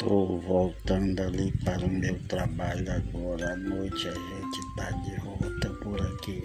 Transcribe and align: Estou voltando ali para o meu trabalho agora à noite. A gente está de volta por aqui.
Estou 0.00 0.40
voltando 0.40 1.20
ali 1.20 1.52
para 1.62 1.84
o 1.84 1.90
meu 1.90 2.18
trabalho 2.20 2.90
agora 2.90 3.52
à 3.52 3.56
noite. 3.56 4.08
A 4.08 4.14
gente 4.14 4.58
está 4.70 4.90
de 4.92 5.14
volta 5.20 5.68
por 5.82 6.00
aqui. 6.00 6.42